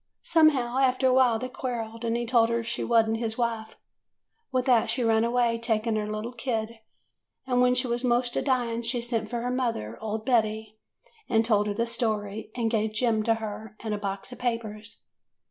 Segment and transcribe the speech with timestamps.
[0.23, 3.77] Somehow after awhile they quarrelled, and he told her she was n't his wife.
[4.51, 6.79] With that she run away, taking her little kid,
[7.45, 10.79] and when she was 'most a dying she sent for her mother, old Betty,
[11.29, 11.87] and [70] HOW BEN FO UND SANTA CLAUS told her the
[12.25, 15.03] story, and gave Jem to her, and a box of papers.